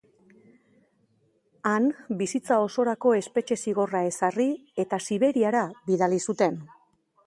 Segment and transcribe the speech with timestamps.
[1.73, 1.85] Han
[2.23, 4.51] bizitza osorako espetxe zigorra ezarri
[4.87, 6.65] eta Siberiara bidali zuten.